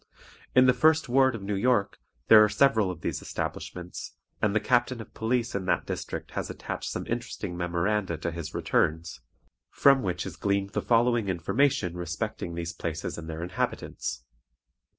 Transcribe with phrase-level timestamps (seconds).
[0.55, 4.59] In the first ward of New York there are several of these establishments, and the
[4.59, 9.19] Captain of Police in that district has attached some interesting memoranda to his returns,
[9.69, 14.23] from which is gleaned the following information respecting these places and their inhabitants.